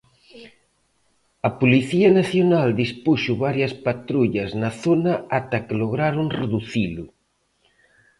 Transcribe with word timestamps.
A 1.47 1.49
Policía 1.59 2.09
Nacional 2.19 2.67
dispuxo 2.83 3.31
varias 3.45 3.73
patrullas 3.87 4.49
na 4.61 4.71
zona 4.83 5.13
ata 5.39 5.57
que 5.65 5.77
lograron 5.83 6.27
reducilo. 6.41 7.05